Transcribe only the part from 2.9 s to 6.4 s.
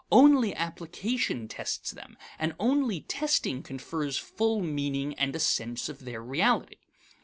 testing confers full meaning and a sense of their